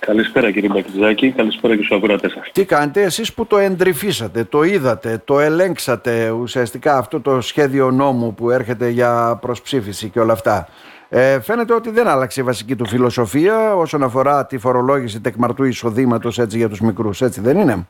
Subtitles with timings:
[0.00, 2.50] Καλησπέρα κύριε Μπακιτζάκη, καλησπέρα και στους αγοράτες σας.
[2.52, 8.34] Τι κάνετε εσείς που το εντρυφήσατε, το είδατε, το ελέγξατε ουσιαστικά αυτό το σχέδιο νόμου
[8.34, 10.68] που έρχεται για προσψήφιση και όλα αυτά;
[11.08, 16.38] Ε, φαίνεται ότι δεν άλλαξε η βασική του φιλοσοφία όσον αφορά τη φορολόγηση τεκμαρτού εισοδήματος
[16.38, 17.86] έτσι για τους μικρούς, έτσι δεν είναι;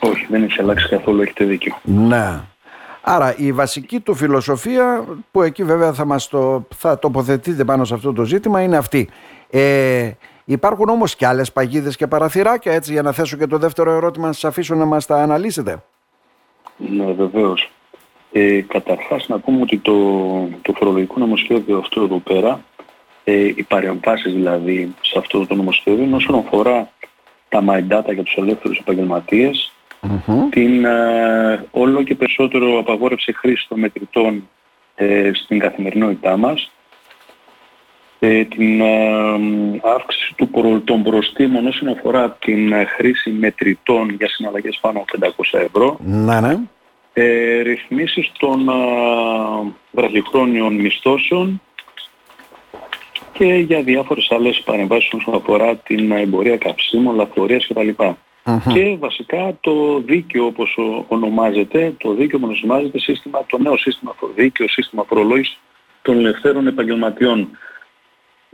[0.00, 1.78] Όχι, δεν έχει αλλάξει καθόλου, έχετε δίκιο.
[1.82, 2.40] Ναι.
[3.04, 7.94] Άρα η βασική του φιλοσοφία που εκεί βέβαια θα μας το, θα τοποθετείτε πάνω σε
[7.94, 9.08] αυτό το ζήτημα είναι αυτή.
[9.50, 10.10] Ε,
[10.44, 14.26] υπάρχουν όμως και άλλες παγίδες και παραθυράκια έτσι για να θέσω και το δεύτερο ερώτημα
[14.26, 15.82] να σας αφήσω να μας τα αναλύσετε.
[16.76, 17.70] Ναι βεβαίως.
[18.32, 19.92] Ε, καταρχάς να πούμε ότι το,
[20.62, 22.64] το φορολογικό νομοσχέδιο αυτό εδώ πέρα,
[23.24, 26.90] ε, οι παρεμβάσεις δηλαδή σε αυτό το νομοσχέδιο όσον αφορά
[27.48, 29.72] τα my data για τους ελεύθερους επαγγελματίες,
[30.50, 34.48] την ε, όλο και περισσότερο απαγόρευση χρήση των μετρητών
[34.94, 36.81] ε, στην καθημερινότητά μας, ε,
[38.28, 44.98] την ε, αύξηση του προ, των προστήμων όσον αφορά την χρήση μετρητών για συναλλαγές πάνω
[44.98, 46.58] από 500 ευρώ, ναι, ναι.
[47.12, 48.70] Ε, ρυθμίσεις των
[49.90, 51.60] βραχυχρόνιων μισθώσεων
[53.32, 57.88] και για διάφορες άλλες παρεμβάσεις όσον αφορά την εμπορία καυσίμων, λαθορίας κτλ.
[58.72, 60.78] Και βασικά το δίκαιο όπως
[61.08, 65.58] ονομάζεται, το δίκαιο που ονομάζεται σύστημα, το νέο σύστημα δίκαιο, σύστημα φορολόγησης
[66.02, 67.48] των ελευθέρων επαγγελματιών.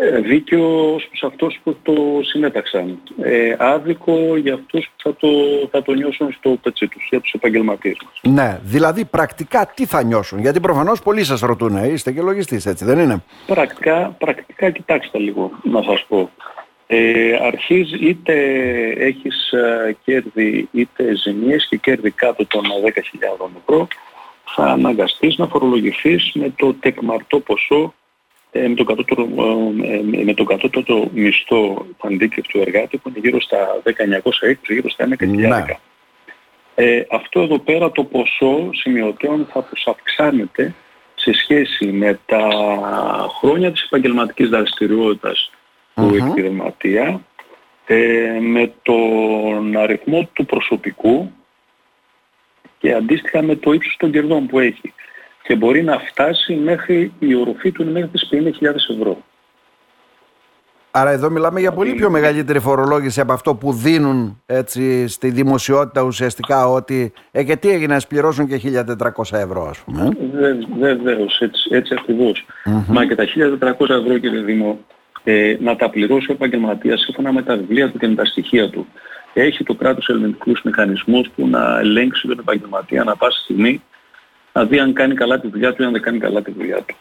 [0.01, 2.99] Ε, δίκαιο προς αυτούς που το συνέταξαν.
[3.23, 5.29] Ε, άδικο για αυτούς που θα το,
[5.71, 8.35] θα το νιώσουν στο πετσί τους, για τους επαγγελματίες μας.
[8.35, 12.67] Ναι, δηλαδή πρακτικά τι θα νιώσουν, γιατί προφανώς πολλοί σας ρωτούν, ε, είστε και λογιστής
[12.67, 16.31] έτσι δεν είναι; Πρακτικά, πρακτικά κοιτάξτε λίγο να σας πω.
[16.87, 18.35] Ε, αρχίζει είτε
[18.97, 23.89] έχεις ε, κέρδη είτε ζημίες και κέρδη κάτω των 10.000 ευρώ
[24.55, 27.98] θα αναγκαστείς να φορολογηθείς με το τεκμαρτό ποσό ε,
[28.53, 29.29] με τον κατώτερο,
[29.83, 35.27] ε, με τον κατώτερο μισθό αντίκευτου εργάτη που είναι γύρω στα 1920, γύρω στα 11.000.
[35.27, 35.65] Ναι.
[36.75, 40.75] Ε, αυτό εδώ πέρα το ποσό σημειωτέων θα τους αυξάνεται
[41.15, 42.49] σε σχέση με τα
[43.39, 45.51] χρόνια της επαγγελματικής δραστηριότητας
[45.95, 47.21] του επιχειρηματία
[47.87, 51.33] ε, με τον αριθμό του προσωπικού
[52.79, 54.93] και αντίστοιχα με το ύψος των κερδών που έχει.
[55.49, 59.23] Και μπορεί να φτάσει μέχρι, η οροφή του μέχρι τις 50.000 ευρώ.
[60.91, 66.03] Άρα εδώ μιλάμε για πολύ πιο μεγαλύτερη φορολόγηση από αυτό που δίνουν έτσι, στη δημοσιότητα
[66.03, 70.09] ουσιαστικά ότι ε, και τι έγινε να πληρώσουν και 1.400 ευρώ ας πούμε.
[70.79, 71.95] Βεβαίως, έτσι, έτσι
[72.89, 74.79] Μα και τα 1.400 ευρώ κύριε Δήμο
[75.25, 78.71] ε, να τα πληρώσει ο επαγγελματίας σύμφωνα με τα βιβλία του και με τα στοιχεία
[78.71, 78.87] του.
[79.35, 83.83] Έχει το κράτος ελεγκτικούς μηχανισμούς που να ελέγξει τον επαγγελματία να πάση στιγμή
[84.59, 86.83] να δει αν κάνει καλά τη δουλειά του ή αν δεν κάνει καλά τη δουλειά
[86.83, 86.95] του.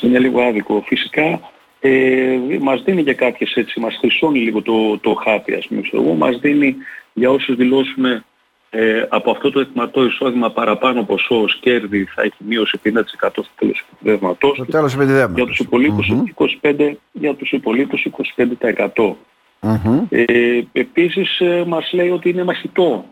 [0.00, 0.82] Είναι λίγο άδικο.
[0.86, 1.40] Φυσικά
[1.80, 5.80] ε, μας δίνει και κάποιες έτσι, μας χρυσώνει λίγο το, το χάπι ας πούμε.
[5.92, 6.76] Εγώ, μας δίνει
[7.12, 8.24] για όσους δηλώσουμε
[8.70, 13.46] ε, από αυτό το εκματό εισόδημα παραπάνω ποσό ως κέρδη θα έχει μείωση 50% στο
[13.58, 14.56] τέλος του επιδεύματος.
[14.56, 15.02] Στο τέλος του
[15.34, 16.70] Για τους υπολείπους mm-hmm.
[16.70, 16.92] 25%.
[17.12, 18.06] Για τους υπολείπους
[18.94, 19.14] 25%.
[19.60, 20.02] Mm-hmm.
[20.08, 23.04] Ε, επίσης ε, μας λέει ότι είναι μαχητό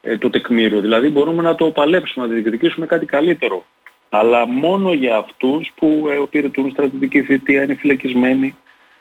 [0.00, 0.80] ε, το τεκμήριο.
[0.80, 3.64] Δηλαδή μπορούμε να το παλέψουμε, να διεκδικήσουμε κάτι καλύτερο.
[4.08, 8.56] Αλλά μόνο για αυτούς που ε, υπηρετούν στρατιωτική θητεία, είναι φυλακισμένοι,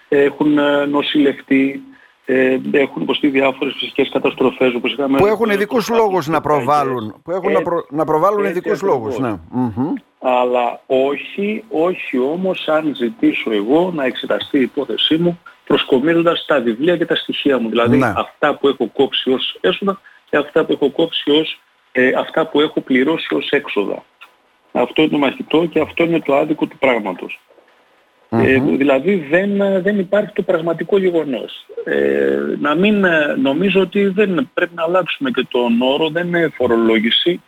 [0.10, 1.82] έχουν ε, νοσηλευτεί,
[2.26, 5.18] ε, έχουν υποστεί διάφορες φυσικές καταστροφές όπως είχαμε...
[5.18, 9.36] Που έχουν ειδικούς λόγους να προβάλλουν, που έχουν να, προ, να προβάλλουν ειδικούς λόγους, ναι.
[10.22, 16.98] Αλλά όχι, όχι όμως αν ζητήσω εγώ να εξεταστεί η υπόθεσή μου προσκομίζοντας τα βιβλία
[16.98, 17.70] και τα στοιχεία μου.
[17.70, 18.14] Δηλαδή ναι.
[18.16, 21.60] αυτά που έχω κόψει ως έσοδα και αυτά που έχω κόψει ως
[21.92, 24.04] ε, αυτά που έχω πληρώσει ως έξοδα.
[24.72, 27.40] Αυτό είναι το μαχητό και αυτό είναι το άδικο του πράγματος.
[28.32, 31.66] Ε, δηλαδή δεν, δεν υπάρχει το πραγματικό γεγονός.
[31.84, 36.52] Ε, να μην ε, νομίζω ότι δεν πρέπει να αλλάξουμε και τον όρο, δεν είναι
[36.56, 37.42] φορολόγηση,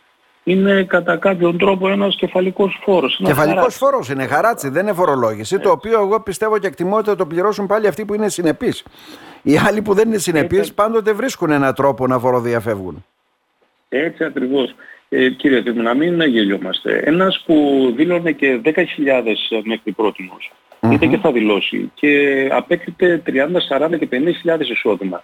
[0.44, 3.20] είναι κατά κάποιον τρόπο ένας κεφαλικός φόρος.
[3.24, 7.16] Κεφαλικός φόρος είναι χαράτσι, δεν είναι φορολόγηση, το οποίο εγώ πιστεύω και εκτιμώ ότι θα
[7.16, 8.84] το πληρώσουν πάλι αυτοί που είναι συνεπείς.
[9.42, 13.04] Οι άλλοι που δεν είναι συνεπείς πάντοτε βρίσκουν έναν τρόπο να φοροδιαφεύγουν.
[13.88, 14.74] Έτσι ακριβώς.
[15.08, 17.02] Ε, κύριε Δήμου, να μην γελιόμαστε.
[17.04, 17.54] Ένας που
[17.96, 20.30] δήλωνε και 10.000 μέχρι πρώτη
[20.90, 23.32] είτε και θα δηλώσει και απέκτηται 30,
[23.68, 25.22] 40 και 50.000 εισόδημα.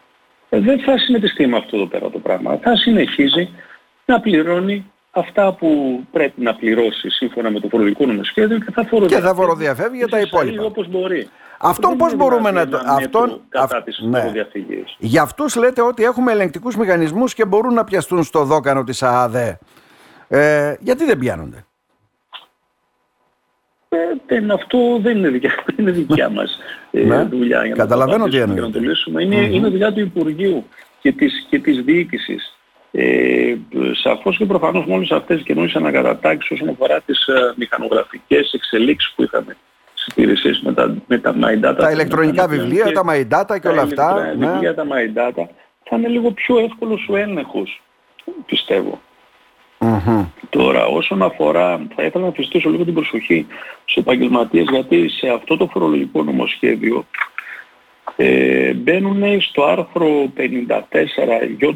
[0.48, 2.58] Ε, δεν θα συνεχιστεί με αυτό εδώ πέρα το πράγμα.
[2.62, 3.48] Θα συνεχίζει
[4.04, 9.22] να πληρώνει αυτά που πρέπει να πληρώσει σύμφωνα με το φορολογικό νομοσχέδιο και θα φοροδιαφεύγει.
[9.22, 10.64] Και θα φοροδιαφεύγει για τα υπόλοιπα.
[10.64, 11.28] Όπως μπορεί.
[11.58, 12.80] Αυτόν πώς μπορούμε να το...
[12.86, 13.40] Αυτόν...
[13.48, 14.32] Κατά της ναι.
[14.98, 19.58] Για αυτούς λέτε ότι έχουμε ελεγκτικούς μηχανισμούς και μπορούν να πιαστούν στο δόκανο της ΑΑΔΕ.
[20.28, 21.64] Ε, γιατί δεν πιάνονται;
[24.26, 26.58] Ε, αυτό δεν είναι δικιά, δεν είναι δικιά μας
[26.90, 27.22] ε, ναι.
[27.22, 27.64] δουλειά.
[27.64, 28.62] Για Καταλαβαίνω τι εννοείται.
[28.62, 29.22] Να το λύσουμε.
[29.22, 29.52] Είναι, mm-hmm.
[29.52, 30.64] είναι δουλειά του Υπουργείου
[31.00, 32.57] και της, και της διοίκησης.
[32.90, 33.54] Ε,
[34.02, 39.12] σαφώς και προφανώς με όλες αυτές τις καινούριες ανακατατάξεις όσον αφορά τις ε, μηχανογραφικές εξελίξεις
[39.16, 39.56] που είχαμε
[39.94, 41.76] στις υπηρεσίες με τα, με τα My Data.
[41.78, 44.14] Τα ηλεκτρονικά βιβλία, και, τα My Data και όλα αυτά.
[44.14, 44.46] Τα ναι.
[44.46, 45.44] βιβλία, τα My Data
[45.88, 47.82] θα είναι λίγο πιο εύκολος ο έλεγχος,
[48.46, 49.00] πιστεύω.
[49.78, 50.26] Mm-hmm.
[50.50, 53.46] Τώρα όσον αφορά, θα ήθελα να πιστήσω λίγο την προσοχή
[53.82, 57.06] στους επαγγελματίες γιατί σε αυτό το φορολογικό νομοσχέδιο
[58.20, 60.40] ε, μπαίνουν στο άρθρο 54
[61.48, 61.74] ΙΓ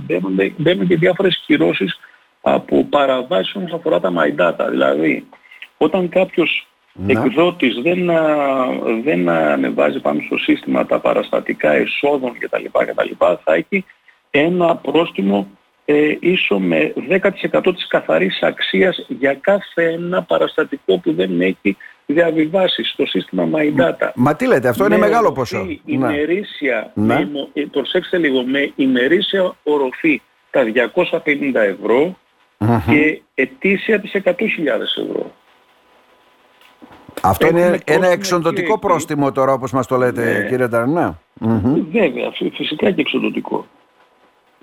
[0.00, 1.98] μπαίνουν, μπαίνουν και διάφορες κυρώσεις
[2.40, 4.66] από παραβάσεις όσον αφορά τα My Data.
[4.70, 5.26] Δηλαδή,
[5.76, 7.10] όταν κάποιος να.
[7.10, 8.10] εκδότης δεν,
[9.04, 12.64] δεν ανεβάζει πάνω στο σύστημα τα παραστατικά εσόδων κτλ.
[12.72, 13.84] κτλ θα έχει
[14.30, 15.48] ένα πρόστιμο
[15.84, 22.90] ε, ίσο με 10% της καθαρής αξίας για κάθε ένα παραστατικό που δεν έχει διαβιβάσεις
[22.90, 24.10] στο σύστημα My Data.
[24.14, 25.66] Μα τι λέτε, αυτό είναι μεγάλο ποσό.
[25.84, 27.14] Ημερήσια, ναι.
[27.14, 32.16] με, ε, προσέξτε λίγο, με ημερήσια οροφή τα 250 ευρώ
[32.86, 34.32] και ετήσια τις 100.000
[35.06, 35.32] ευρώ.
[37.22, 40.48] Αυτό είναι ένα εξοντοτικό πρόστιμο τώρα όπως μας το λέτε ναι.
[40.48, 41.18] κύριε Ταρνά.
[41.90, 43.66] Βέβαια, φυσικά και εξοντοτικό.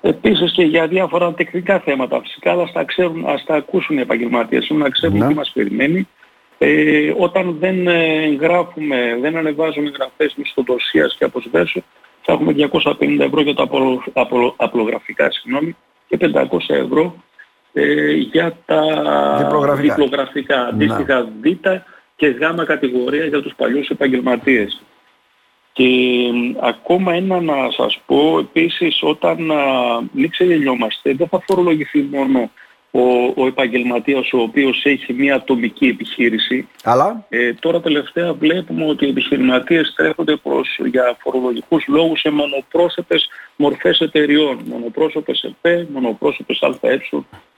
[0.02, 4.02] Επίσης και για διάφορα τεχνικά θέματα φυσικά, αλλά ας τα, ξέρουν, ας τα ακούσουν οι
[4.02, 5.28] επαγγελματίες, να ξέρουν ναι.
[5.28, 6.08] τι μας περιμένει.
[6.64, 7.88] Ε, όταν δεν
[8.40, 11.82] γράφουμε, δεν ανεβάζουμε γραφές μισθοδοσίας και αποσβέσου,
[12.22, 15.76] θα έχουμε 250 ευρώ για τα απο, απο, απλογραφικά συγγνώμη,
[16.08, 17.16] και 500 ευρώ
[17.74, 18.82] ε, για τα
[19.82, 21.48] διπλογραφικά, αντίστοιχα Β
[22.16, 24.82] και Γ κατηγορία για τους παλιούς επαγγελματίες.
[25.74, 25.88] Και
[26.62, 29.58] ακόμα ένα να σας πω, επίσης όταν α,
[30.12, 32.52] μην ξεγελιόμαστε, δεν θα φορολογηθεί μόνο
[32.92, 33.02] ο,
[33.36, 36.68] ο επαγγελματίας ο οποίος έχει μια ατομική επιχείρηση.
[36.84, 37.26] Αλλά...
[37.30, 44.00] Ε, τώρα τελευταία βλέπουμε ότι οι επιχειρηματίες τρέχονται προς, για φορολογικούς λόγους σε μονοπρόσωπες μορφές
[44.00, 44.60] εταιριών.
[44.66, 47.00] Μονοπρόσωπες ΕΠΕ, μονοπρόσωπες ΑΕ,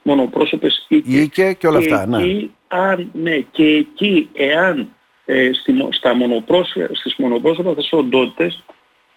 [0.02, 1.52] μονοπρόσωπες ΙΚΕ.
[1.52, 2.48] και όλα αυτά, ναι.
[2.68, 3.38] αν, ναι.
[3.38, 4.88] Και εκεί, εάν
[5.24, 8.64] ε, στη, στα μονοπρόσωπα, στις μονοπρόσωπα οντότητες,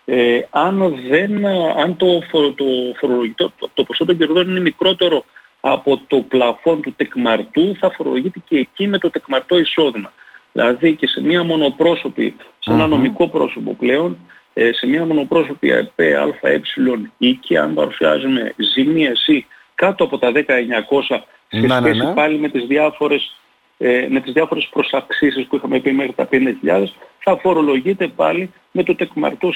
[0.05, 1.45] ε, αν, δεν,
[1.77, 2.19] αν το,
[2.55, 2.65] το,
[2.99, 5.23] φορολογικό, το, το ποσό των κερδών είναι μικρότερο
[5.59, 10.13] από το πλαφόν του τεκμαρτού, θα φορολογείται και εκεί με το τεκμαρτό εισόδημα.
[10.51, 14.17] Δηλαδή και σε μια μονοπρόσωπη, σε ένα νομικό πρόσωπο πλέον,
[14.53, 15.99] ε, σε μια μονοπρόσωπη ΑΕΠ,
[16.41, 16.61] ΑΕ
[17.17, 19.45] ή και αν παρουσιάζουμε ζημίες ή
[19.75, 20.43] κάτω από τα 10.900
[21.47, 22.13] σε ναι, ναι, σχέση ναι.
[22.13, 23.35] πάλι με τις διάφορες
[23.77, 26.83] ε, με τις διάφορες προσαξίσεις που είχαμε πει μέχρι τα 50.000
[27.19, 29.51] θα φορολογείται πάλι με το τεκμαρτό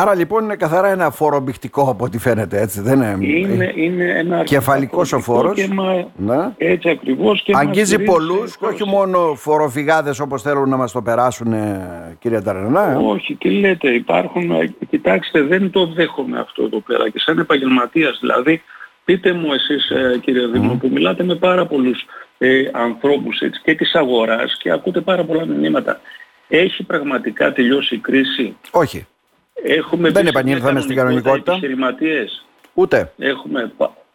[0.00, 3.26] Άρα λοιπόν είναι καθαρά ένα φόρο μπηχτικό από ό,τι φαίνεται έτσι δεν είναι.
[3.26, 5.54] Είναι, είναι ένα κεφαλικός ο φόρος.
[5.54, 6.06] Και μα...
[6.16, 6.52] ναι.
[6.56, 7.42] Έτσι ακριβώς.
[7.42, 11.54] Και Αγγίζει πολλούς και όχι μόνο φοροφυγάδες όπως θέλουν να μας το περάσουν
[12.18, 12.98] κύριε Ταρενά.
[12.98, 18.18] Όχι, τι λέτε, υπάρχουν, ε, κοιτάξτε δεν το δέχομαι αυτό εδώ πέρα και σαν επαγγελματίας
[18.20, 18.62] δηλαδή
[19.04, 22.04] Πείτε μου εσείς ε, κύριε Δήμο που μιλάτε με πάρα πολλούς
[22.38, 26.00] ε, ανθρώπους έτσι, και της αγοράς και ακούτε πάρα πολλά μηνύματα.
[26.48, 29.06] Έχει πραγματικά τελειώσει η κρίση; Όχι.
[29.64, 31.52] Έχουμε Δεν επανήλθαμε στην κανονικότητα.
[31.52, 32.44] Επιχειρηματίες.
[32.74, 33.12] Ούτε.
[33.18, 33.72] Έχουμε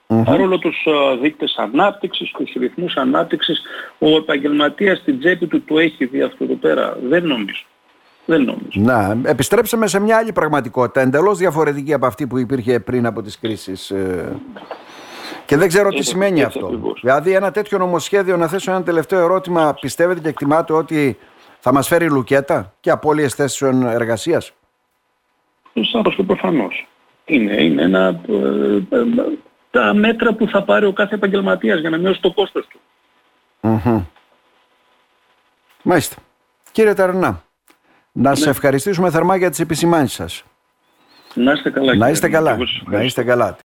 [0.07, 3.61] Παρόλο τους uh, δείκτες ανάπτυξης, τους ρυθμούς ανάπτυξης,
[3.97, 6.97] ο επαγγελματίας στην τσέπη του το έχει δει αυτό εδώ πέρα.
[7.03, 7.63] Δεν νομίζω.
[8.25, 8.69] Δεν νομίζω.
[8.73, 13.39] Να, επιστρέψαμε σε μια άλλη πραγματικότητα, εντελώς διαφορετική από αυτή που υπήρχε πριν από τις
[13.39, 13.89] κρίσεις.
[13.89, 14.39] Ε.
[15.45, 16.93] Και δεν ξέρω τι σημαίνει αυτό.
[17.01, 21.17] Δηλαδή, ένα τέτοιο νομοσχέδιο, να θέσω ένα τελευταίο ερώτημα, πιστεύετε και εκτιμάτε ότι
[21.59, 24.53] θα μας φέρει λουκέτα και απώλειες θέσεων εργασίας;
[25.81, 26.87] Σαφώ και προφανώς.
[27.25, 29.05] Είναι, είναι ένα, ε, ε,
[29.71, 32.79] τα μέτρα που θα πάρει ο κάθε επαγγελματίας για να μειώσει το κόστος του.
[33.61, 34.03] Mm-hmm.
[35.81, 36.15] Μάλιστα.
[36.71, 37.43] Κύριε Ταρνά,
[38.11, 38.35] να ναι.
[38.35, 40.43] σε ευχαριστήσουμε θερμά για τις επισημάνσεις σας.
[41.33, 41.95] Να είστε καλά.
[41.95, 42.57] Να είστε καλά.
[42.85, 43.53] Να είστε καλά.